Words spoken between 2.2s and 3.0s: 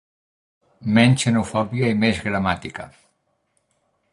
gramàtica